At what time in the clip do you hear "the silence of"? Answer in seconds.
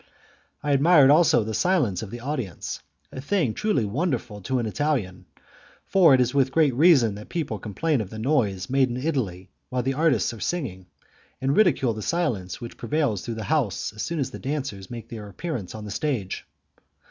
1.43-2.09